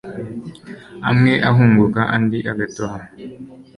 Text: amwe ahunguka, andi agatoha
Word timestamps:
amwe 1.09 1.33
ahunguka, 1.49 2.01
andi 2.15 2.39
agatoha 2.51 2.99